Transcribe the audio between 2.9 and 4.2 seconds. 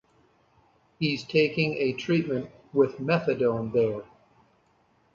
methadone there.